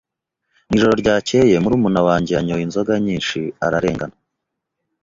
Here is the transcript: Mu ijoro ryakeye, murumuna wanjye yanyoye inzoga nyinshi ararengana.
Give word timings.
Mu 0.67 0.73
ijoro 0.77 0.93
ryakeye, 1.01 1.55
murumuna 1.63 2.01
wanjye 2.07 2.31
yanyoye 2.37 2.63
inzoga 2.65 2.93
nyinshi 3.05 3.39
ararengana. 3.65 4.15